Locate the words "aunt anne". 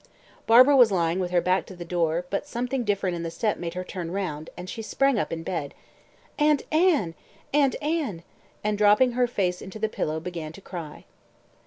6.39-7.13, 7.53-8.23